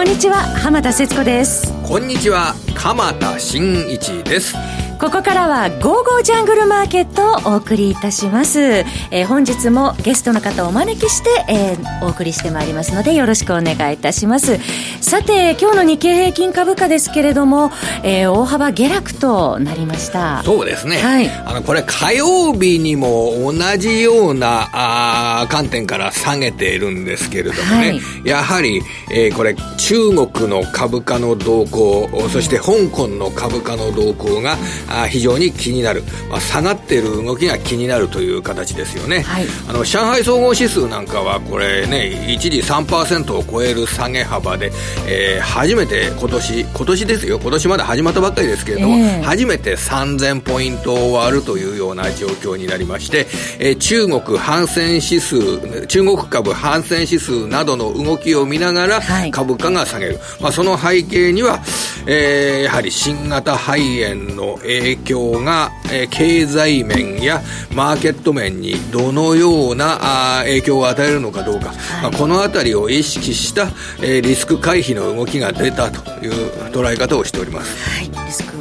[0.00, 1.70] こんにちは浜田節子です。
[1.86, 4.56] こんにちは鎌田新一です。
[5.00, 14.58] ここからは「ゴーゴージャングルマーケット」をお送りいたします、えー、本日もゲストの方をお招きして、えー、お送りしてまいりますのでよろしくお願いいたします。
[15.00, 17.72] さて今日の日経平均株価ですけれども、
[18.02, 20.42] えー、大幅下落となりました。
[20.44, 34.58] そうですね、はい、あのこれ火曜日にも同じようなあ観点から下げているんですけれどもね、はい、やはり、えー、これ中国の株価の動向そして香港の株価の動向が
[34.90, 44.72] あ非常に気になる、まあ、下がっている動きが気になるという形ですよね、はい、あの上海総合指数なんかはこれね一時3%を超える下げ幅で、
[45.08, 47.38] えー、初めて今年今年ですよ。
[47.38, 53.26] 今年まだ始まったばっかりですけれども、えー、初めて3000ポイントを割るというような状況になりまして、
[53.58, 61.60] えー、中国反戦指数中国株反戦指数などの動きを見ながら株価が下げる、はい、まあ、その背景には、
[62.06, 67.40] えー、やはり新型肺炎の影響が、えー、経済面や
[67.74, 73.68] マーケット面にどのようなあ影響を与えるのかどうか、はい、まあ、この辺りを意識した、
[74.02, 76.32] えー、リスク回避の動きが出たという
[76.70, 78.10] 捉え方をしております。
[78.12, 78.59] はい、リスク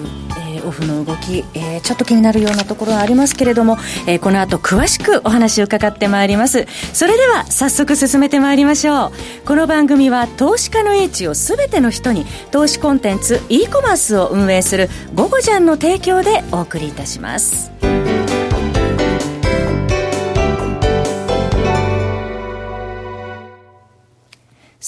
[0.69, 6.65] オフの動き、えー、ちょっと気になるようなところはありますけれども、えー、この後詳しくお話を伺ってまいります。
[6.93, 9.11] それでは早速進めてまいりましょう。
[9.45, 17.71] この番組は投資家の英知を全ての人に投資コンテンツ e コマースを運営する「ゴゴジャン」の提供でお送りいたします。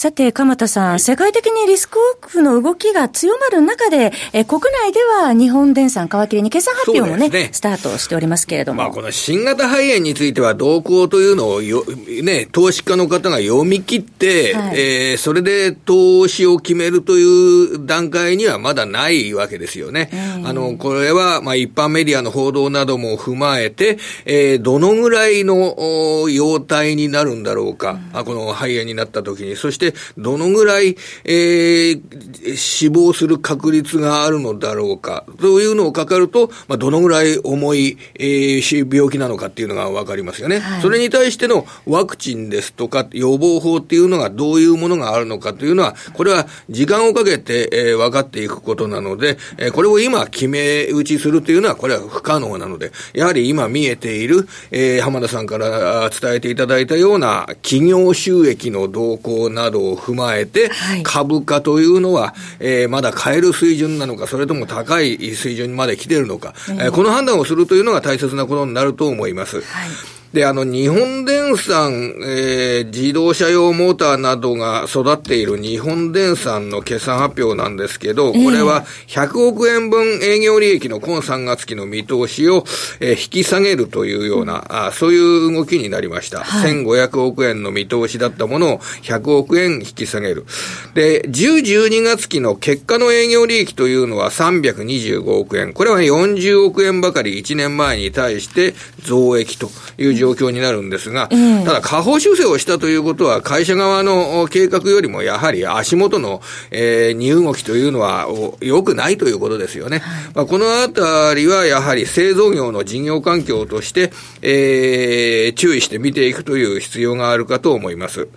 [0.01, 7.49] さて、鎌田さん、世界的にリスクオフの動きが強まる中で、え国内では日本電産皮切りに決算発表もね、ね。
[7.51, 8.81] スタートしておりますけれども。
[8.81, 11.85] まあ、この新型肺炎については動向というのをよ、
[12.23, 20.09] ね、投資家の方が読み切って、はい、えー、それで投資を決めるという段階にはまだないわけですよね。
[20.43, 40.81] あの、これは、まあ、一般メディアの報道なども踏まえて、えー、どのぐらいの容態になるんだろうか、うん、あこの肺炎になった時に、そしてどのぐらい、えー、死亡する確率があるのだろうか、というのをかかると、まあ、どのぐらい重い、えー、病気なのかっていうのがわかりますよね、はい。
[40.81, 69.61] それに対してのワクチンですとか、予防法っていうのがどういうものがあるのかというのは、これは時間をかけて、えー、分かっていくことなので、えー、これを今決め打ちするというのは、これは不可能なので、やはり今見えている、えー、浜田さんから伝えていただいたような企業収益の動向などを踏まえて、はい、株価というのは、えー、まだ買える水準なのか、それとも高い水準まで来てるのか、えー、この判断をするというのが大切なことになると思います。
[69.61, 82.63] はいで、あの、日本電産、えー、自動車用モーターなどが育っている日本電産の決算発表なんですけど、これは100億円分営業利益の今3月期の見通しを、
[83.01, 86.39] えー、引き下げるというような、あそういう動きになりました。
[86.39, 90.45] はい、1500億円の見通しだったものを100億円引き下げる。
[90.93, 95.73] で、10、12月期の結果の営業利益というのは325億円。
[95.73, 101.29] これは40億円ばかり1年前に対して増益という状況になるんですが、
[101.65, 108.27] ただ下方修正をしたということは、会社側の計画よりもやはり足元の、えー、荷動きというのは
[108.61, 110.03] 良くないということですよね。
[110.35, 114.11] まあ、このあたりはやはり製造業の事業環境として、
[114.43, 118.27] えー、注意して見ていくという必要があるかと思います。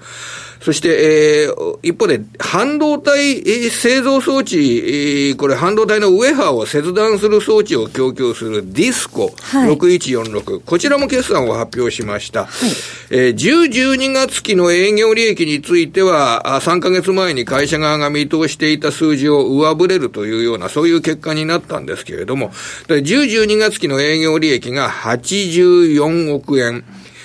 [0.65, 12.47] そして、えー、一方で、半導体製造装置、えー、これ半導体のウェハーを切断する装置を供給するディスコ6146、こちらも決算を発表しました。
[12.47, 12.71] はい、
[13.11, 22.53] えー、10、12月期の営業利益については、3ヶ月前に会社側が見通していた数字を上振れるというような、そういう結果になったんですけれども、
[22.89, 23.03] 10、
[23.45, 26.85] 12月期の営業利益が84億円。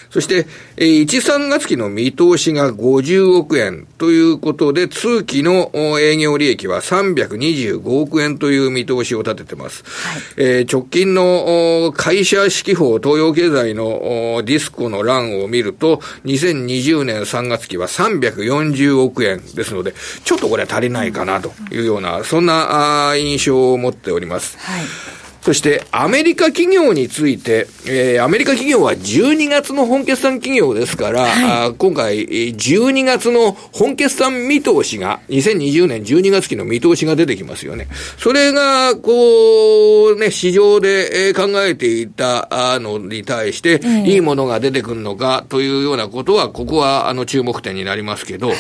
[0.10, 0.48] そして、
[0.78, 9.84] え1、3月期の見通しが50億円ということで、通期の営業利益は325億円という見通しを立ててます。
[9.86, 24.58] はい、えー、直近の会社指揮法東洋経済のディスコの欄を見ると、2020年3月期は340億円ですので、ちょっとこれは足りないかなというような、そんな印象を持っております。
[24.58, 37.88] はいそして、アメリカ企業について、えー、アメリカ企業は12月の本決算企業ですから、はい、あ今回、12月の本決算見通しが、2020年12月期の見通しが出てきますよね。
[38.20, 48.58] それが、こう、ね、市場で考えていたのに対して、いいものが出てくるのかというようなことは、ここは、あの、注目点になりますけど、はい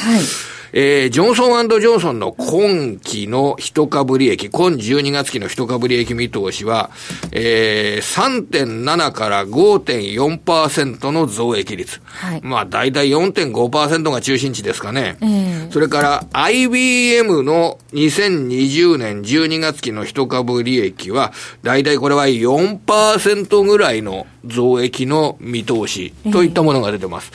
[0.73, 6.91] えー、ジョンソンジョンソンの今期の一株利益、今12月期の一株利益見通しは、
[7.31, 12.01] えー、3.7から5.4%の増益率。
[12.03, 15.17] はい、まあ、大体4.5%が中心値ですかね。
[15.21, 21.33] えー、それから、IBM の2020年12月期の一株利益は、
[21.63, 27.31] 大体これは4%ぐらいの増益の見通しといったものが出てます。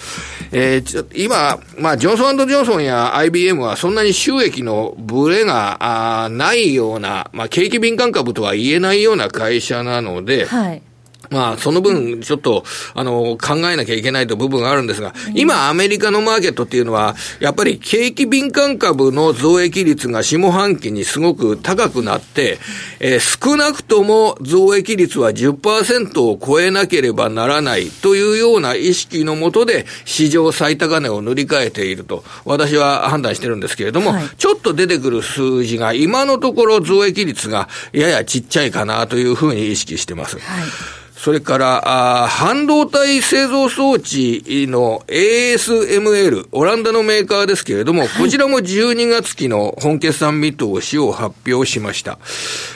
[0.52, 10.82] えー、えー、今、まあ、ジョンソンジョンソンや IBM はそんなに収益のブレがあないような、まあ、景気敏感株とは言えないような会社なので、はい
[11.30, 22.58] まあ、その分、ちょっと、あの、考えなきゃいけないと部分があるんですが、今、アメリカのマーケットっていうのは、やっぱり景気敏感株の増益率が下半期にすごく高くなって、
[23.00, 40.38] えー、少なくとも増益率は10%を超えなければならないというような意識のもとで、史上最高値を塗り替えていると、私は判断してるんですけれども、はい、ちょっと出てくる数字が、今のところ増益率がややちっちゃいかなというふうに意識してます。
[40.38, 52.18] はいそれから、あ半導体製造装置の ASML、オランダのメーカーですけれども、はい、こちらも12月期の本決算見通しを発表しました。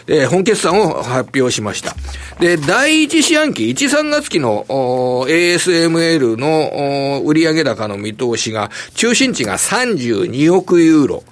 [0.07, 1.95] え本決算を発表しました。
[2.41, 11.23] で、第一四半期、1、3月期の ASML の売上高の見通しが、中心値が32億ユーロ。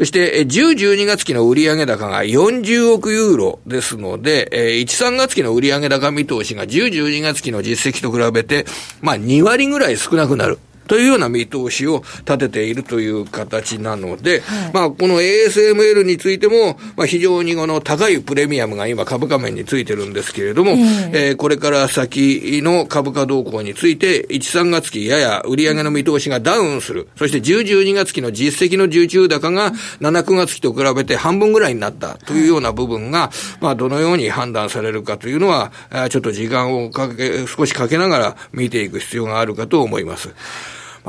[0.00, 8.64] そして、10、12月期の売上高が40億ユーロですので、1、3月期の売上高見通しが10、12月期の実績と比べて、
[9.02, 10.58] まあ2割ぐらい少なくなる。
[10.90, 27.08] というような見通しを立てているという形なので、はい、まあ、この ASML についても、まあ、非常にこの高いプレミアムが今株価面についてるんですけれども、えー、えー、これから先の株価動向について、1、3月期やや売上の見通しがダウンする。
[27.14, 29.70] そして10、12月期の実績の受注高が
[30.00, 35.70] 7、9月期と比べて半分ぐらいになったというような部分が、まあ、どのように判断されるかというのは、
[36.10, 40.34] ちょっと時間をかけ、少しかけながら見ていく必要があるかと思います。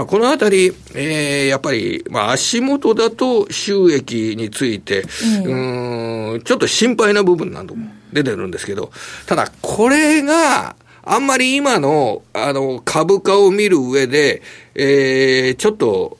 [0.01, 5.03] まあ、このあたり、えー、やっぱり、まあ、足元だと収益について、
[5.45, 8.91] うん、ん、ちょっと心配な部分なども出てるんですけど、
[9.27, 14.41] ただ、これが、あんまり今の、あの、株価を見る上で、
[14.73, 16.17] えー、ちょっと、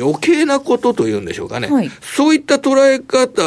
[0.00, 1.68] 余計なことというんでしょうかね。
[1.68, 3.42] はい、そういった捉え方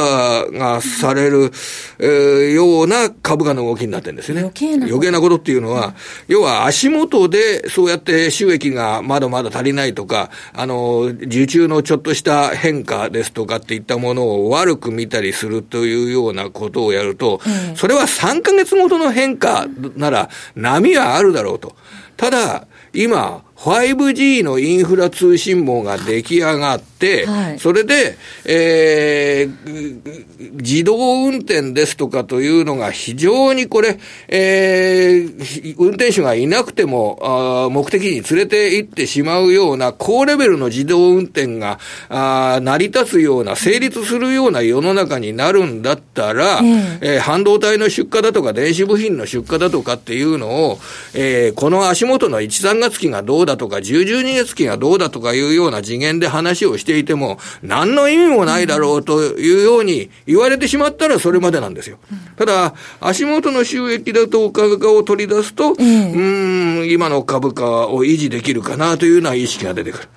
[0.52, 1.52] がされる、
[2.00, 4.42] えー、ような株価の動きになってるんですよね。
[4.42, 5.94] 余計な余計なことっていうのは、うん、
[6.28, 21.76] 要は足元でそうやって収益がまだまだ足りないとか、あの、受注のちょっとした変化ですとかっていったものを悪く見たりするというようなことをやると、うん、それは3ヶ月ごとの変化なら波はあるだろうと。
[22.16, 50.80] ただ、今、5G のインフラ通信網が出来上がって、はい、それで、えー、自動運転ですとかというのが非常にこれ、えー、運転手がいなくてもあ目的に連れて行ってしまうような高レベルの自動運転があ成り立つような、成立するような世の中になるんだったら、えー、えー、半導体の出荷だとか電子部品の出荷だとかっていうのを、
[51.14, 61.98] えー、この足元の1、3月期がどうだとか、10、12月期がどうだとかいうような次元で話をしていても、何の意味もないだろうというように言われてしまったらそれまでなんですよ。
[62.38, 70.10] ただ、足元の収益だと株価を取り出すと、うん、ん、今の株価を維持できるかなというような意識が出てくる。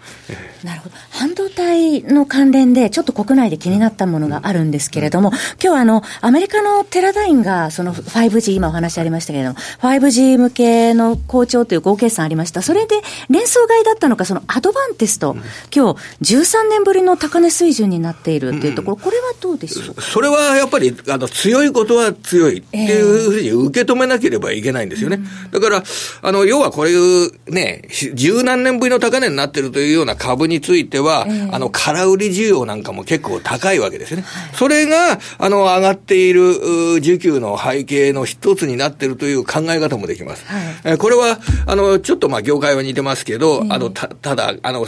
[0.65, 0.95] なるほど。
[1.11, 12.63] 半導体の関連で、ちょっと国内で気になったものがあるんですけれども、今日はあの、アメリカのテラダインが、その 5G、今お話ありましたけれども、5G 向けの好調という合計算ありました。
[12.63, 15.37] それで、連想買いだったのか、そのアドバンテスト、
[15.75, 20.01] 今日、13年ぶりの高値水準になっているっていうところ、これはどうでしょう？
[20.01, 25.21] それはやっぱり、あの、強いことは強いっていうふうに受け止めなければいけないんですよね。
[25.51, 25.83] だから、
[26.23, 34.25] あの、要はこういうね、十何年ぶりの高値になってるというような株については、あの、空売り需要なんかも結構高いわけですね。
[34.55, 36.43] それが、あの、上がっている
[37.01, 40.45] 需給の背景の一つになっているという考え方もできます。
[40.85, 44.87] はい、これは、あの、ちょっとまあ、業界は似てますけど、あの、た、ただ、あの、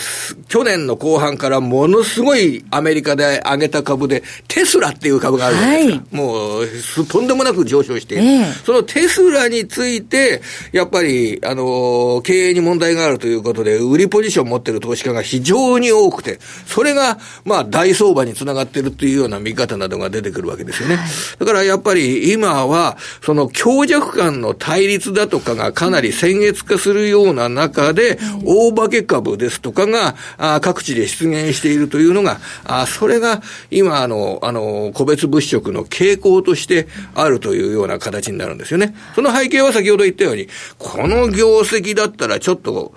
[0.48, 6.04] 去年の後半からものすごいアメリカで上げた株で、テスラっていう株があるじゃないですか。
[6.04, 8.20] はい、もう、とんでもなく上昇して
[8.64, 20.96] そのテスラについて、やっぱり、あの、経営に問題があるということで、売りポジションを持っている投資家が非常に多くて、それが、まあ、大相場につながっているというような見方などが出てくるわけですよね。
[20.96, 28.13] はい、だからやっぱり今は、その強弱感の対立だとかがかなり先月化するような中で、
[28.44, 38.94] 大化け株ですとかが、あ各地で出現しているというのが、あそれが今あの、あの、個別物色の傾向としてあるというような形になるんですよね。
[39.14, 42.94] その背景は先ほど言ったように、この業績だったらちょっと、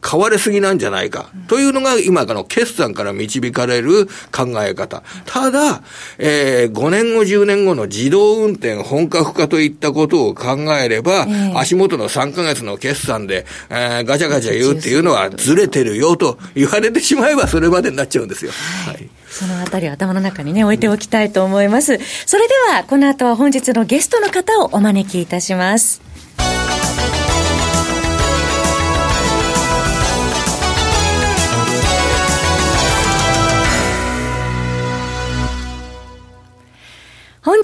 [0.00, 5.02] 買われすぎなんじゃないか、というのが今の決算から導かれる考え方。
[5.26, 5.82] ただ、
[6.18, 18.52] えー、5年後、10年後の自動運転本格化といったことを考えれば、えー、足元の3ヶ月の決算で、えー、ガチャガチャ言うっていうのはずれてるよと言われてしまえばそれまでになっちゃうんですよ。
[18.86, 21.98] はい、はいそのあたりを頭の中にね、置いておきたいと思います。
[22.26, 26.00] それでは、この後は本日のゲストの方をお招きいたします。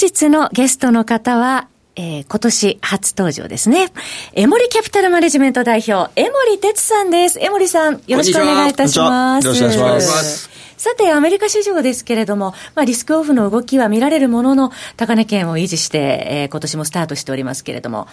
[0.05, 3.89] 日のゲストの方は、えー、今年初登場ですね。
[4.35, 7.39] エモリキャピタルマネジメント代表、江森哲さんです。
[7.41, 9.47] 江森さん、よろしくお願いいたします。
[9.47, 10.51] よろしくお願いします。
[10.77, 18.07] さて、アメリカ市場ですけれども、まあ、リスクオフの動きは見られるものの、高値圏を維持して、えー、今年もスタートしておりますけれども、うん、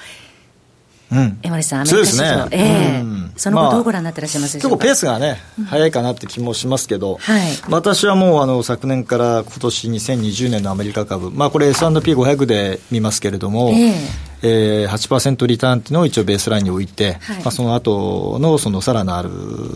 [1.41, 3.03] 江森さん、アメリカ市場、ね、え。
[3.03, 5.37] えその後、どうご覧になってらっしゃいます結構ペースがね、
[5.67, 19.29] 早いかなって気もしますけど、はい、私はもうあの昨年から今年2020年のアメリカ株、まあ、これ、S&P500 で見ますけれども、えーえー、8%リターンっていうのを一応ベースラインに置いて、はい、まあ、その後のそのさらなる、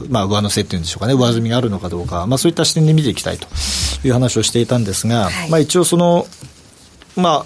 [0.09, 3.47] まあ、上乗せっていうんでしょうかね、上積みがあるのかどうか、まあ、そういった視点で見ていきたいと
[4.03, 6.27] いう話をしていたんですが、はい、まあ、一応その、
[7.15, 7.45] ま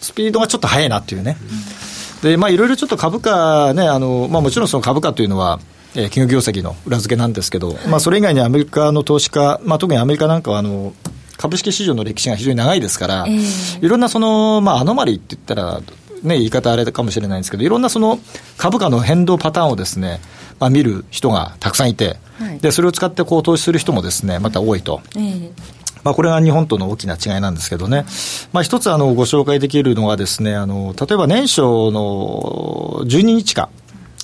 [0.00, 1.36] スピードがちょっと速いなっていうね。
[1.40, 1.87] うん
[2.22, 5.60] で、まあ、いろいろちょっと株価ね、あの、まあ、もちろんその株価というのは、
[5.94, 10.92] えー、企業業績の裏付けなんですけど、はい、まあ、それ以外にアメリカの投資家、まあ、特にアメリカなんかは、あの、
[11.36, 15.80] 株式市場の歴史が非常に長いですから、えー、いろんなその、まあ、アノマリって言ったら、
[16.22, 18.18] ね、言い方あれかもしれないんですけど、いろんなその
[18.56, 20.20] 株価の変動パターンをですね、
[20.58, 25.00] まあ、見る人がたくさんいて、はい、でそれを使ってこう投資する人もですねまた多いと。
[25.14, 25.50] えー
[26.08, 28.06] まあ、これが日本との大きな違いなんですけどね、
[28.54, 33.68] まあ、一つあのご紹介できるのはですね、あの例えば年初の12日間、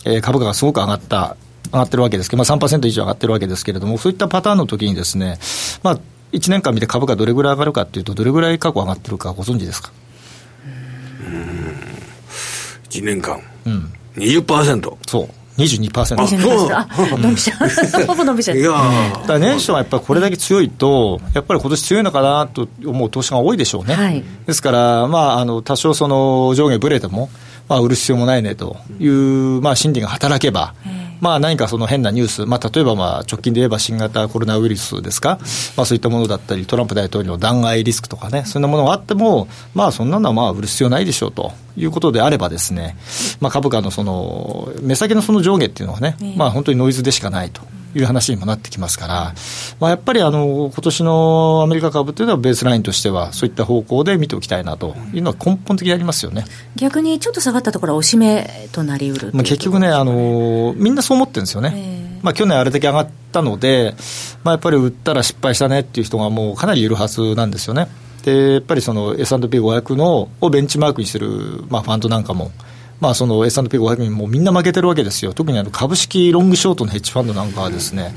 [0.06, 1.36] えー、株価がすごく上がった、
[1.66, 5.38] 上がってるわけですけど、まあ、3%以上上がってるわけですけれども、そういったパターンの時にですね、
[5.82, 5.98] まあ、
[6.32, 9.92] 1年間見て株価どれぐらい上がるかっていうと、どれぐらい過去上がってるかご存知ですか
[12.88, 14.96] ？1年間、うん、20%。
[15.06, 16.20] そう22%。
[16.20, 16.86] あ、そうあ、
[17.18, 17.68] 伸びちゃう。
[18.06, 18.58] ほぼ伸びちゃう。
[18.58, 18.72] いや
[19.26, 23.94] だ年初はやっぱりこれだけ強いと、やっぱり今年強いのかなと思う投資が多いでしょうね。
[23.94, 27.30] はい、ですから、まあ、あの、多少その上下ぶれても、
[27.68, 30.74] まあ、売る必要もないねという、まあ、心理が働けば、
[31.20, 35.38] まあ、何かその変なニュース、まあ、例えばまあ直近で言えば新型コロナウイルスですか、
[35.76, 42.96] まあ、そういったものだったり、トランプ大統領の弾劾リスクとかね、そんなものがあっても、まあ、そんなのはまあ売る必要ないでしょうということであればですね、
[43.40, 47.62] まあ、株価のその目先のその上下っていうのはね、まあ、本当にノイズでしかないと。
[47.94, 49.34] いう話にもなってきますから、
[49.80, 56.44] まあ、やっぱりあの今年のアメリカ株というのはベースラインとしては、そういった方向で見ておきたいなというのは根本的にありますよね。
[56.76, 63.94] 逆にちょっと下がったところは、押し目となりうるまあ結局ねあの、みんなそう思ってるんですよね、まあ、去年あれだけ上がったので、
[64.42, 67.88] まあ、やっぱり売ったら失敗したねっていう人がもうかなりいるはずなんですよね。
[68.24, 72.50] でやっぱりその S&P500 のをベンチマークにする、まあ、ファンドなんかも、
[73.00, 78.14] まあ、その S&P500 にもみんな負けてるわけですよ、特にあの株式ロングショートのヘッジファンドなんかはですね、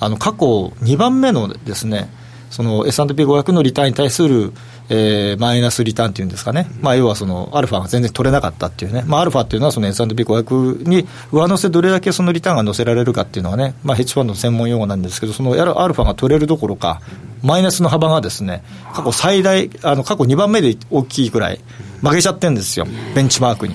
[0.00, 2.08] あの過去2番目のですね、
[2.50, 4.52] その S&P500 のリターンに対する、
[4.88, 17.00] えー、マイナスリターンっていうんですかね、まあ、要はそのアルファが全然取れなかったっていうね、まあ、アルファっていうのはその S&P500 に上乗せどれだけそのリターンが乗せられるかっていうのはね、まあ、ヘッジファンドの専門用語なんですけど、そのアルファが取れるどころか、
[17.42, 18.62] マイナスの幅がですね、
[18.94, 21.60] 過去最大、あの過去2番目で大きいくらい
[22.02, 23.74] 負けちゃってるんですよ、ベンチマークに。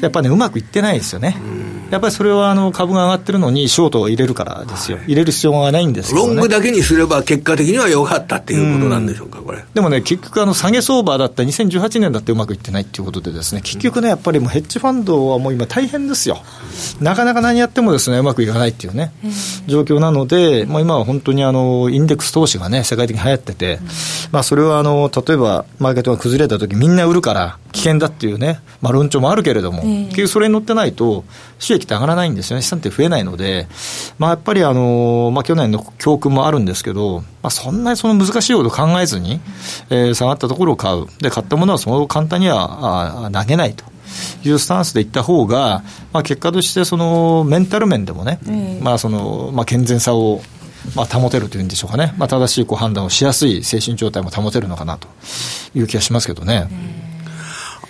[0.00, 1.36] やっぱね、うまくいってないですよね。
[1.90, 9.64] やっぱりそれはあの株が上がってるのに、ショートを入れるからですよ、入れる必要がないんですけど、ね、ロングだけにすれば、結果的には良かったっていうことなんでしょうか、これ。
[9.74, 16.42] でもね、結局、あの下げ相場だった2018年だってうまくいってないっていうことで、ですね結局ね、やっぱりもうヘッジファンドはもう今、大変ですよ、
[17.00, 19.12] なかなか何やってもですねうまくいかないっていうね、
[19.66, 23.78] 状況なので、もう今は本当にあのインデックス投資がね、世界的に流行ってて、
[24.32, 27.53] まあ、それはあの例えば、マーケットが崩れたとき、みんな売るから、危
[27.84, 31.24] 険だっていうね、まあ、論調もあるけれども、結局それに乗ってないと、
[31.58, 33.68] 収益って上がらないんですよね、資産って増えないので、
[34.18, 39.40] まあ、やっぱりあの、まあ、去年の教訓もあるんですけど、まあ、そんなにその難しいこと考えずに、
[39.90, 43.84] えー、下がったところを買う、で買ったものはその簡単にはあ投げないと。
[44.44, 48.38] いうスタンスでいった方が、まあ、結果としてそのメンタル面でもね、
[48.80, 50.40] まあそのまあ、健全さを
[50.94, 55.08] まあ、保てるというんでしょうかね、まあ、正しいこう判断をしやすい精神状態も保てるのかなと
[55.74, 56.68] いう気がしますけどね。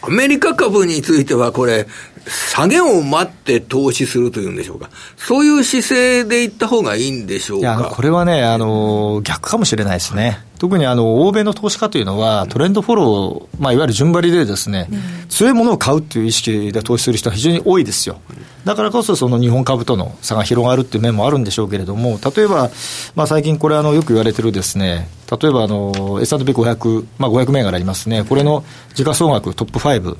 [0.07, 1.87] アメリカ株についてはこれ、
[2.27, 4.91] 下げを待って投資するというんでしょうか。
[5.17, 7.77] そういう姿勢でいった方がいいんでしょうか。
[7.77, 10.41] いや、これはね、あの、逆かもしれないですね。
[10.59, 18.21] 特にあの欧米の投資家というのは、トレンドフォロー、まあ、いわゆる順張りでですね、うん、強いものを買うという意識で投資する人は非常に多いですよ。
[18.65, 22.71] だからこそ、その日本株との差が広がるっていう面もあるんでしょうけれども、例えば、
[23.15, 28.65] まあ、最近これあの、よく言われてるですね、例えばあの S&P500、まあ、500銘柄ありますね、これの
[28.95, 30.17] 時価総額トップ5、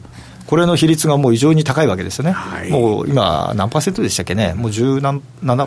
[0.47, 5.23] これの比率がもう異常に高いわけですよね、はい、もう今、何パーセントでしたっけね、もう17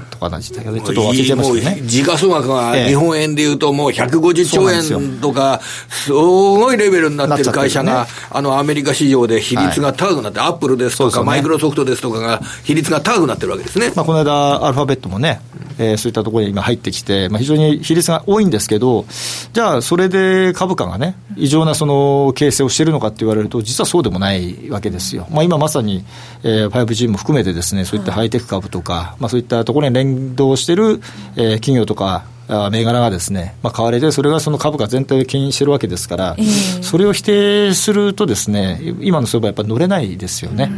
[0.09, 1.81] とかなんでしたけど、ちょっと忘れちゃいましたね。
[1.83, 13.91] 時価総額が日本円でいうと、もう150兆円とか、すごいレベルになってる会社が、ね、あのアメリカ市場で比率が高くなって、はい、アップルですとか、ね、マイクロソフトですとかが、比率が高くなってるわけですね。
[13.95, 15.41] まあ、この間、アルファベットもね、
[15.79, 19.05] えー、そういったところに今入ってきて、まあ、非常に比率が多いんですけど、
[19.53, 25.27] じゃあ、それで株価がね、異常なその形成をしているのかって言われると、実はそうでもないわけですよ。
[25.31, 26.03] まあ、今まさに、
[26.43, 31.01] えー、5G も含めてですね、そういったハイテク株とか、まあ、そういったところに連動している、
[31.35, 32.25] えー、企業とか、
[32.71, 40.69] 銘柄がですね、まあ、買われて、それがその株価全体を牽引してるわけですから、えー、それを否定するとですね、今の相場やっぱり乗れないですよね。
[40.71, 40.75] うん、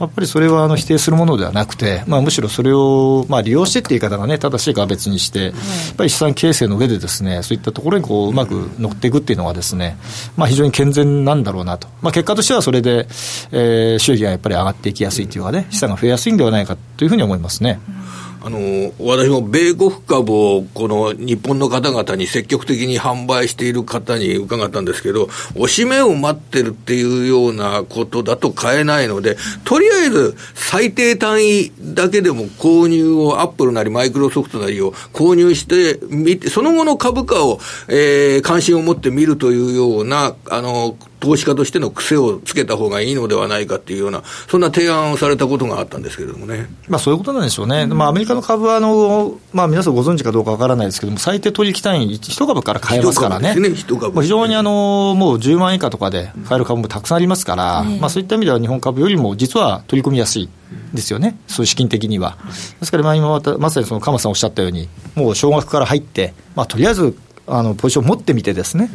[0.00, 5.52] やっぱりそれはあの否定するものではなくて、まあ、むしろそれをまあ利用してっていう言い方がね、正しいかは別にして、やっ
[5.96, 9.96] ぱり資産形成の上でですね、そういったところにこううまく乗っていくっていうのがですね、
[10.36, 11.86] まあ、非常に健全なんだろうなと。
[12.00, 13.06] まあ、結果としてはそれで、
[13.52, 17.80] えー、収益がやっぱり上がっていきやすいというかね、資産が増えやすいんではないかというふうに思いますね。
[17.96, 18.02] うん
[18.44, 46.68] あの、私も米国株をこの日本の方々に積極的に販売している方に伺ったんですけど、おしめを待ってるっていうようなことだと買えないので、とりあえず最低単位だけでも購入を、アップルなりマイクロソフトなりを購入してみて、その後の株価を、えー、関心を持って見るというような、あの、投資家としての癖をつけた方がいいのではないかっていうような、そんな提案をされたことがあったんですけれどもね。
[46.88, 47.82] まあそういうことなんでしょうね。
[47.82, 53.54] うん、まあアメリカの株はあの、まあ皆さんご存知かどうかわからないですけども、最低取引単位1株から買えますからね。
[53.54, 60.48] ね非常にあの、もう10万以下とかで買える株もたくさんありますから、うん、まあそういった意味では日本株よりも実は取り込みやすい。
[60.94, 62.36] ですよね、そういう資金的には。
[62.80, 67.16] ですから、今またまさにその鎌さんおっしゃったように、もう少額から入って、まあ、とりあえず
[67.54, 68.88] あのポジションを持ってみてですね、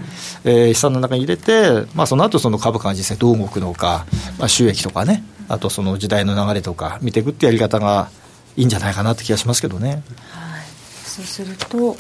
[0.44, 4.08] えー、資産の中に入れて、まあ、その後その株価が実際どう動くのか、
[4.40, 8.10] まあ、収益とかね、あとその時代の流れとか見ていくってやり方が
[8.56, 10.02] いいんじゃないかなって気がしますけどね。
[11.06, 11.98] そうすると、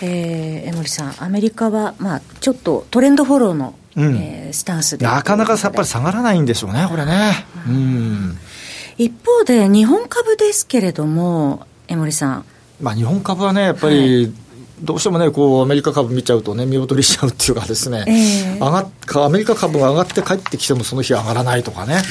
[0.00, 5.04] えー、江森さん、アメリカは、まあ、ちょっとトレンドフォローの、うん、えー、スタンスで。
[5.04, 7.32] なかなかやっぱり下がらないんでしょうね、これね。
[7.66, 8.38] うん、
[8.96, 12.44] 一方で、日本株ですけれども、江森さん。
[12.80, 14.45] まあ、日本株はね、やっぱり、はい
[14.80, 18.90] どうしてもね、こう、アメリカ株見ちゃうとね、見劣りしちゃうっていうかですね、えー、上がっ
[19.24, 22.02] アメリカ株が上がって帰ってきてもその日上がらないとかね、はい、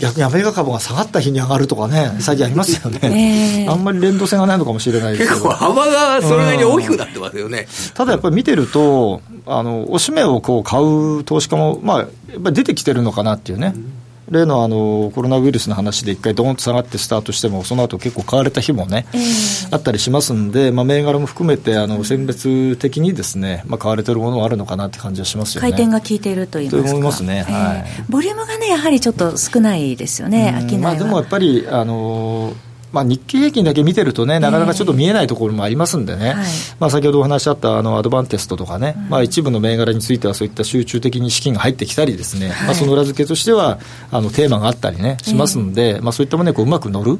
[0.00, 5.42] 逆にアメリカ株が下がった日に上がるとかね、最近ありますよね、えー、あんまり連動性がないのかもしれないですけど。
[5.42, 7.68] 結構幅がそれなりに大きくなってますよね。
[7.94, 12.04] ただやっぱり見てると、あの、おしめをこう買う投資家も、まあ、や
[12.38, 13.72] っぱり出てきてるのかなっていうね。
[13.76, 14.01] うん
[14.32, 25.70] 例のあのコロナウイルスの話で一回どんと下がってスタートしても、その後結構買われた日もね、えー、あったりしますんで、まあ、銘柄も含めてあの選別的にですね、まあ、買われてるものはあるのかなって感じはしますよね。
[25.70, 27.84] 回転が効いていると言いますいますね、えー、はい。
[28.08, 36.46] ボリュームがね、やはりちょっと少ないですよね、商いまあ、でもやっぱり、あのーまあ、日経平均だけ見てるとね、なかなかちょっと見えないところもありますんでね、えーはい、
[36.78, 43.78] まあ、先ほどお話しあったあのアドバンテストとかね、うん、まあ、一部の銘柄についてはそういった集中的に資金が入ってきたりですね、はい、まあ、その裏付けとしては
[44.10, 47.18] あのテーマがあったりね、しますんで、えー、まあ、そういったものにこううまく乗る、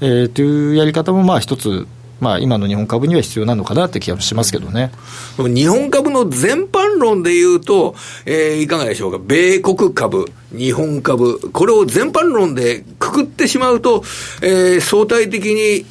[0.00, 1.86] えー、というやり方もまあ一つ
[2.20, 4.92] まあ、今の日本株には必要なのかなって気がしますけどね。
[5.38, 9.18] 日本株の全般論で言うと、えー、いかがでしょうか？
[9.18, 14.02] 米国株、日本株、これを全般論でくくってしまうと、
[14.42, 15.84] えー、相対的に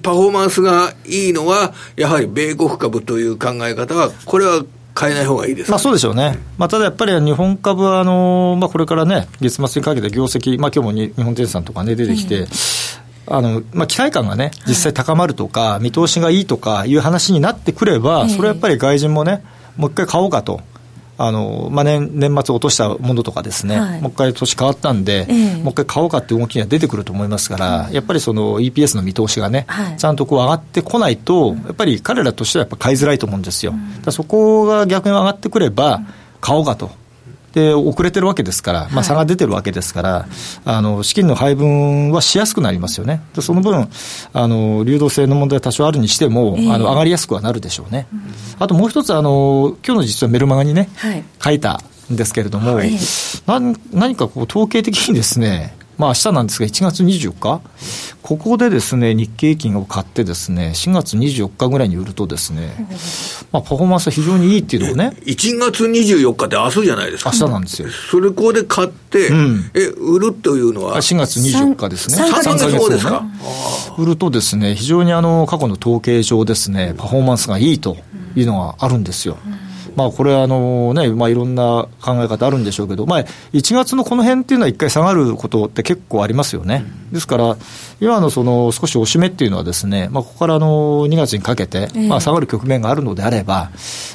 [0.00, 4.64] パフォーマンスがいいのは、やはり米国株という考え方は、これは
[4.98, 5.70] 変えない方がいいです。
[5.70, 12.46] まあそうでしょうね、まあ、ただやっぱり日本株はあの、まあ、これからね、月末にかけて業績、まあ今日も日本電産とかね、出てきて、うん。
[13.28, 19.42] あのまあ、期待感がね、実際高まるとか、見通しがいいとかいう話になってくれば、それはやっぱり外人もね、
[19.76, 20.60] もう一回買おうかと。
[21.24, 25.28] あのまあ年、年末落としたものとかですね、はい、もう一回年変わったんで、
[25.62, 33.72] もう一回買おうかっていう動きが出てくると思いますから、やっぱりその EPS の見通しがね、はい、ちゃんとこう上がってこないと、やっぱり彼らとしてはやっぱ買いづらいと思うんですよ。
[34.10, 36.00] そこが逆に上がってくれば、
[36.40, 36.90] 買おうかと。
[37.52, 40.28] で遅れてるわけですから、まあ、差が出てるわけですから、はい、
[40.64, 43.88] あの資金の配分はしやすくなりますよね、でその分
[44.32, 48.06] あの、流動性の問題は多少あるにしても、えー、あの上がりやすくはなるでしょうね。
[48.12, 48.22] うん、
[48.58, 51.80] あともう一つあの、今日の実はメルマガにね、はい、書いた
[52.12, 52.92] んですけれども、はい、
[53.92, 57.60] 何かこう統計的にですね、まあ明日なんですが、1月24日、
[58.22, 62.74] ここでですね、日経平均を買ってですね、4月24日ぐらいに売るとですね、
[63.52, 65.12] まあパフォーマンスは非常にいいっていうのをね。
[65.24, 67.30] 1月24日って明日じゃないですか。
[67.32, 67.88] 明日なんですよ。
[68.10, 72.16] それこで買って、うん、え、売るというのは ?4 月24日ですね。
[72.16, 73.24] 3, 3ヶ月後ですか？
[73.98, 77.96] 売るとですね、非常にあの、過去の統計上ですね、パフォーマンスがいいと
[78.34, 79.36] いうのがあるんですよ。
[79.44, 83.20] うんまあ、これはあの、ねまあ、いろんな考え方あるんでしょうけど、まあ、
[83.52, 86.84] 1月のこの辺っていうのは一回下がることって結構ありますよね。
[87.12, 87.56] ですから、
[88.00, 93.70] 今のその少し押し目っていうのはですね、まあ、ここからあの2月にかけて、まあ、下がる局面があるのであれば、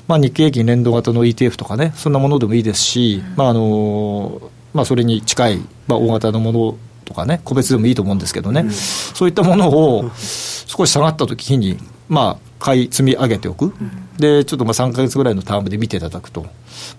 [0.08, 4.42] まあ、日経平均年度型の ETF とかね、そんなものでもいいですし、まああの
[4.74, 11.78] まあ、それに近い、まあ、大型のものとかね、個別でもいいと思うんですけどね、そういったものを 少し下がった時に、
[12.10, 13.74] まあ、買い積み上げておく、
[14.18, 16.48] でちょっとまあ3か月ぐらいのタームで見ていただくと、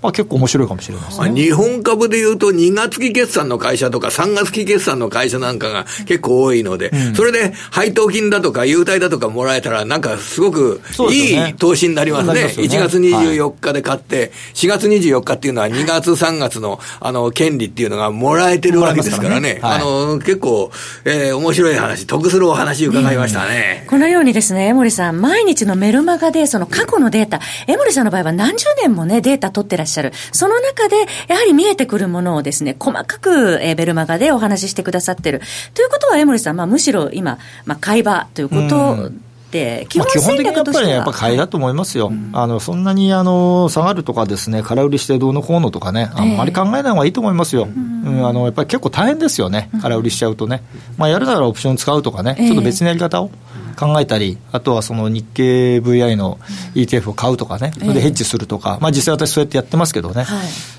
[0.02, 12.66] まあ、結構面白いかもしれません、ね、日本株でいうと、2月期決算の会社とか、3月期決算の会社なんかが結構多いので、うん、それで配当金だとか、優待だとかもらえたら、なんかすごくいい投資になりますね、すね。
[12.66, 20.70] 1月24日で買って、はい、4月24日っていうのは、2月、3月のあの権利っていうのがもらえてるわけですからね、あの結構、
[21.04, 30.12] えー、面白い話、得するお話伺いましたね、このようにですね、江森さん、毎日のメルマガで、その過去のデータ、江森さんの場合は何十年もね、データ取ってらっしゃる。
[30.32, 30.96] その中で、
[31.28, 35.42] やはり見えてくるものをですね、細かく、えー、ベルマガでお話ししてくださってる。
[35.74, 39.10] ということは、江森さん、まあ、むしろ今、まあ、買い場ということ
[39.50, 42.08] で、基本的にやっぱり、ね、やっぱ買いだと思いますよ。
[42.08, 47.66] うん、あの、そんなに、あの、下がるとかですね、空売りしてどうのこうのとかね、あんまり考えない方がいいと思いますよ。
[47.68, 50.62] えー、うん、あの、やっぱり結構大変ですよね、空売りしちゃうとね。
[50.96, 53.30] まあ、やるならオプション使うとかね、ちょっと別のやり方を。
[53.78, 56.38] 考えたり、あとはその日経 VI の
[56.74, 60.26] ETF を買うとかね、それでヘッジするとか、まあ、実際私、そうやってやってますけどね、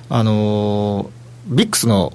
[0.09, 1.09] あの
[1.47, 2.11] ビックスの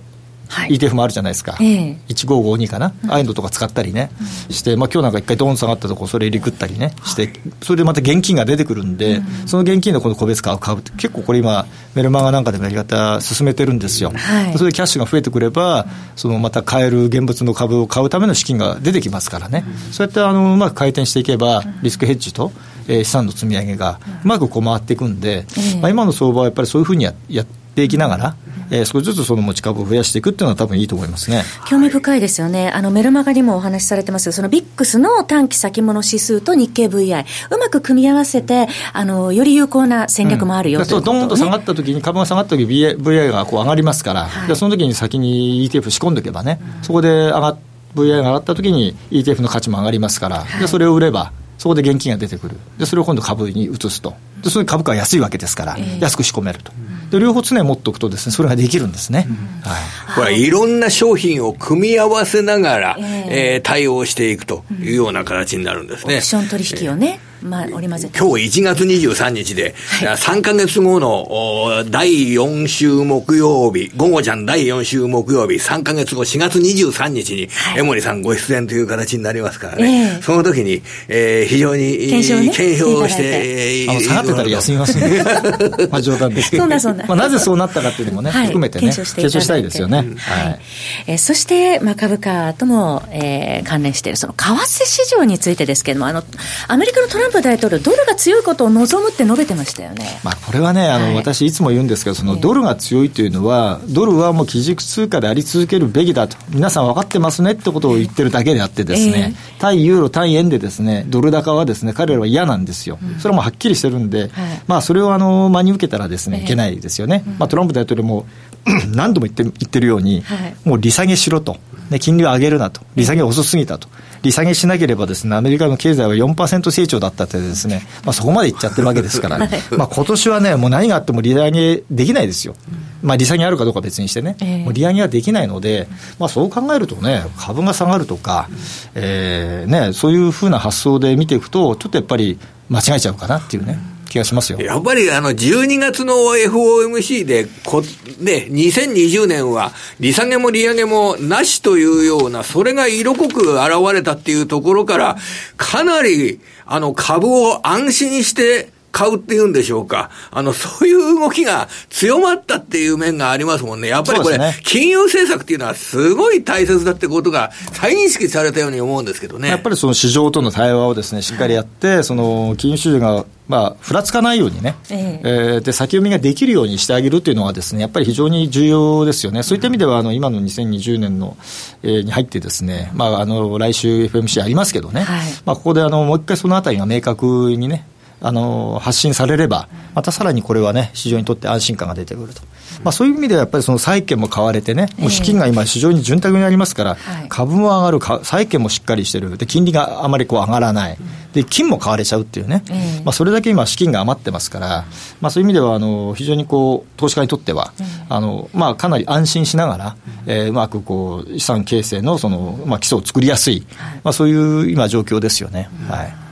[0.48, 4.10] ETF もあるじゃないですか、えー、1552かな、うん、ああいうのとか使ったりね、
[4.48, 22.52] うん、して、まあ今日なんか一回ドーン下がったとこ、それリクったりね、して、それでまた現金が出てくるんで、うん、その現金のこの個別価を買うって、結構これ今、メルマガなんかでもやり方進めてるんですよ、はい、それでキャッシュが増えてくれば、そのまた買える現物の株を買うための資金が出てきますからね、そうやってあのうまく回転していけば、リスクヘッジと、
[22.88, 25.46] えー、資産の積み上げがうまくこう回っていくんで、
[25.80, 28.36] まあ、今の相場はやっぱりそういうふうにややっていきながら、
[28.70, 31.42] えー、少しずつその持ち株を増やしていくっていうのは多分いいと思いますね。
[31.66, 32.70] 興味深いですよね。
[32.70, 34.30] あの、メルマガにもお話しされてます。
[34.32, 47.58] そのビックスの短期先物指数と日経 VI、うまく組み合わせて、あの、より有効な戦略もあるよ、うん、そう、どんと下がった時に、株が下がった時 VI, VI がこう上がりますから、はい、その時に先に ETF 仕込んでおけばね、そこで上がっ
[47.94, 56.72] VI が上がった時に ETF の価値も上がりますから、はい、でそれを売れば、そこで現金が出てくる、でそれを今度株に移すと、でそれ株価は安いわけですから、えー、安く仕込めると。
[57.10, 59.26] で両方常に持っておくとですね、それができるんですね。
[59.62, 59.74] は
[60.12, 66.16] い、これいろんな商品を組み合わせながら、えー、えー、対応していくというような形になるんですね。
[66.16, 67.18] オプション取引をね。
[67.26, 85.24] えーまあ、織り交ぜ今日1月23日で、はい、3か月後の第4週木曜日、午後ちゃん第4週木曜日、3か月後4月23日に、江森さんご出演という形になりますからね、えー、その時に、えー、非常に検証,、ね、検証して、あの下がってたら休みますね。
[85.92, 86.62] まあ冗談ですけど。
[86.62, 87.04] そんなそんな。
[87.06, 89.98] まあなぜそうなったかっていうのもね、はい、含めてね、検証したいですよね。
[89.98, 90.60] はい。
[91.08, 96.24] えー、そして、まあ株価とも、えー、関連している、その為替市場についてですけれども、あの、
[96.68, 114.30] アメリカのトランプ大統領、ドルが強いことを望むって述べてましたよね、まあ、これはね、あの、はい、私、いつも言うんですけど、そのドルが強いというのは、ドルはもう基軸通貨であり続けるべきだと、皆さん分かってますねってことを言ってるだけであって、ですね、えー、対ユーロ、対円でですね、ドル高はですね、彼らは嫌なんですよ、うん、それはもうはっきりしてるんで、はい、
[114.66, 118.26] まあ、それをあの真に受けたらですね、いけないですよね、まあ、トランプ大統領も
[118.94, 121.58] 何度も言って言ってるように、はい、もう利下げしろと、
[121.90, 123.88] ね、金利を上げるなと、利下げ遅すぎたと。
[124.24, 132.56] 利下げしなければですね、アメリカの経済は4%成長だったってですね、まあ、そこまでいっちゃってるわけですから、 はい、まあ今年はね、もう何があっても利上げできないですよ。
[133.02, 138.48] まあ、利下げあるかどうか別にしてね、えー、もう利上げはできないので、まあ、そう考えるとね、株が下がるとか、
[138.94, 142.38] えーね、そういうふうな発想で見ていくと、ちょっとやっぱり
[142.70, 143.78] 間違えちゃうかなっていうね。
[144.14, 144.60] 気がしますよ。
[144.60, 147.82] やっぱりあの12月の FOMC でこ、
[148.20, 155.16] ね、2020年は利下げも利上げもなしというような、それが色濃く現れたっていうところから、
[155.56, 160.10] かなりあの株を安心して買うっていうんでしょうか。
[160.30, 163.88] あの、そういう動きが強まったっていう面がありますもんね。
[163.88, 169.48] やっぱりこれ、ね、金融政策っていうのはすごい大切だってことが再認識されたように思うんですけどね。
[169.48, 179.42] やっぱりその市場との対話をですね、しっかりやって、その金融市場がまあ、ふらつかないようにね、ええー、で先読みができるようにしてあげるというのはですね、やっぱり非常に重要ですよね。
[179.42, 181.36] そういった意味では、あの今の2020年の、
[181.82, 187.86] えー、に入ってですね、まあ、あの来週 FMC ありますけどね、はい、まあ、ここであのもう一回そのあたりが明確にね、
[188.24, 192.40] あの発信されれば、またさらにこれはね、市場にとって安心感が出てくると。
[192.82, 196.96] まあ、そういう意味ではやっぱりその債券も買われてね、もう資金が今、市場に潤沢になりますから、
[197.28, 200.96] 株も上がる、債券もしっかりしてる、で金利があまりこう上がらない、
[201.34, 202.64] で金も買われちゃうっていうね、
[203.04, 204.84] まあ、それだけ今、資金が余ってますから、
[205.20, 207.74] まあ、そういう意味ではあの非常にこう投資家にとっては、
[208.08, 213.66] あのまあ、かなり安心しながら、えー、うまくこう資産形成のその、まあ、基礎を作りやすい、
[214.02, 215.68] まあ、そういう今、状況ですよね。
[215.90, 216.23] はい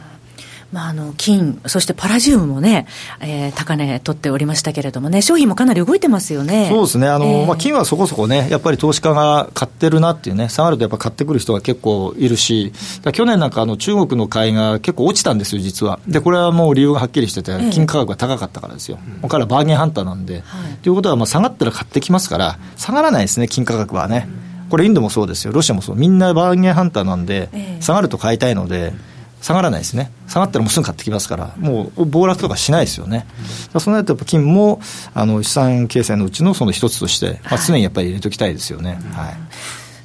[0.73, 2.87] まあ、あの金、そしてパラジウムもね、
[3.21, 6.69] えー、高値取っておりましたけれどもね、商品もかなり動いてますよね。
[6.71, 12.73] そうですね、あの、えー、まあ、金はそこそこね、やっぱり投資家が買ってるなっていうね、下がるとやっぱ買ってくる人が結構いるし、
[13.13, 16.01] 去年なんかあの中国の買いが結構落ちたんですよ、実は。
[16.09, 18.99] で、これはもう理由がはっきりしてて、金価格が高かったからですよ。
[19.23, 20.43] えー、彼はバーゲンハンターなんで。
[20.83, 24.27] と、い、うことは、まあ下がったら買ってきますから、下がらないですね、金価格はね。
[24.71, 28.95] これインドもそうですよ、ロシアもそう、みんなバーゲンハンターなんで、下がると買いたいので、
[29.43, 33.27] 下がらないですね、下がったらもうすぐ買ってきますから、もう暴落とかしないですよね、
[33.75, 34.81] うん、そうなると、金も
[35.15, 38.99] あの資産形成のうちのその一つとして、まあ、常にやっぱり入れておきたいですよね。
[39.13, 39.37] はい、はい。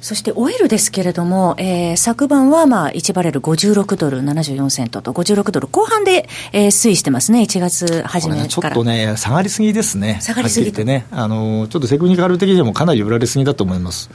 [0.00, 10.84] そしてオイルですけれども、えー、昨晩はまあ1バレル56ドル74セントと56ドル後半で、えー、推移してますね、1月初めから、ね、ちょっとね、下がりすぎですね、下がりすぎて。
[10.84, 11.06] ね。
[11.10, 14.10] あの、ちょっとテクニカル的にもかなり売られすぎだと思います。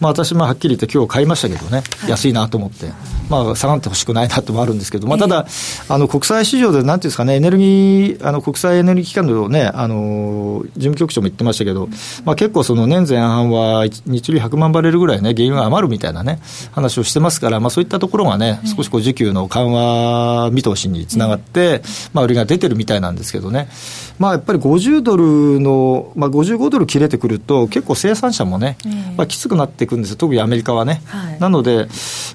[0.00, 2.86] まあ、私もはっきり言って今日買いましたけどね、安いなと思って、
[3.30, 5.46] まあ、下がってほしくないなともあるんですけど、まあ、ただ、
[5.88, 11.88] あの国際市場でなんていうんですかね、エネルギー、あの国際エネルギー機関のね、あの事務局長も言ってましたけど、
[12.24, 16.40] まあ、結構その年前半は日量100万バレルぐらいね、原油が余るみたいなね、
[16.72, 21.82] 話をしてますから、まあ、そういったところがね、少しこう需給の緩和見通しにつながって、
[22.12, 23.68] まあ、売りが出てるみたいなんですけどね、
[24.18, 28.76] まあ、やっぱり50ドルの、まあ、55ドル切れてくると、結構生産者もね、
[29.16, 31.02] まあ、きつくなっていくんですよ、特にアメリカはね。
[31.06, 31.86] はい、なので、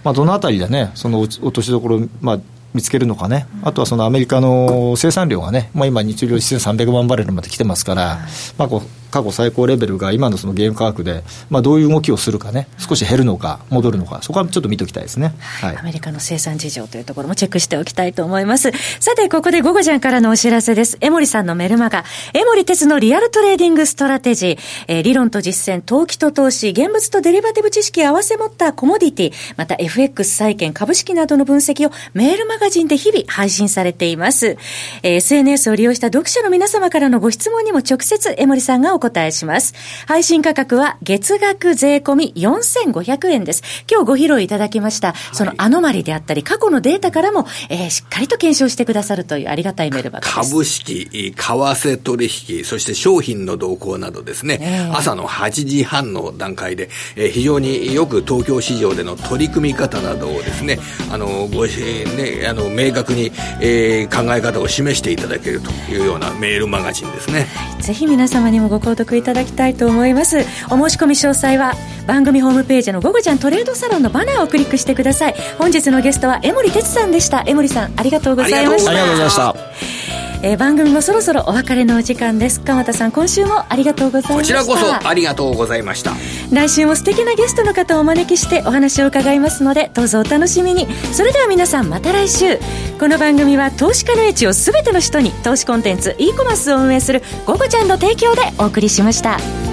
[0.03, 2.39] まあ、どのあたりでね、その落としどころ、まあ、
[2.73, 8.19] 見つけるのかね、あとはそのアメリカの生産量がね、まあ、今、日量1300万バレルまで来てますから、
[8.57, 18.71] まあ、こう過去最高レベルが今のそのゲーム価格で、まあ、どういう動きをするかね、少し減るのか、戻るのか、そこはちょっと見ておきたいですね、はい、アメリカの生産事情というところもチェックしておきたいと思います。
[18.99, 20.97] さて、ここでゴゴジャンからのお知らせです。
[21.01, 34.57] 江守さんのメルマガ、江守哲のリアルトレーディングストラテジー、えー、理論と実践、投機と投資、現物とデリバティブ知識を合わせ持ったコモディティ、また FX 債券、株式などの分析をメールマガジンで日々配信されています。
[35.03, 39.73] えー、SNS を利用した読者の皆様からのご質問にも直接江森さんがお答えします。
[40.07, 43.63] 配信価格は月額税込み4500円です。
[43.89, 50.33] 今日ご披露いただきました、そのアノマリであったり、過去のデータからも、えー、しっかりと検証してくださるというありがたいメールバです。
[50.33, 60.79] 株式、為替取引、そして商品の動向などですね、えー、朝の8時半の段階で、えー、非常によく東京市場での取り組み方などをですね、
[61.11, 63.31] あの、ご、ね、あの、明確に、
[63.61, 67.47] えー、考え方を示していただけるというようなメールマガジンですね。
[67.79, 70.45] ぜひ皆様にもご購読いただきたいと思います。
[70.69, 71.73] お申し込み詳細は
[72.07, 75.35] 番組ホームページの「ゴゴちゃんトレードサロン」のバナーをクリックしてください。
[75.57, 77.43] 本日のゲストは江森哲さんでした。
[77.45, 78.91] 江森さんありがとうございました。
[78.91, 79.96] ありがとうございました。
[80.43, 82.61] えー、番組もそろそろお別れのお時間です。
[82.61, 84.59] 鎌田さん今週もありがとうございました。
[84.59, 86.13] こちらこそありがとうございました。
[86.51, 90.87] 来週も素敵なゲストの方をお招きしてお話を伺いますのでどうぞお楽しみに。
[91.13, 92.59] それでは皆さんまた来週。
[92.99, 99.66] この番組は投資家の位置を全ての人に投資コンテンツ e コマースを運営する「ゴゴちゃん」の提供でお送りしました。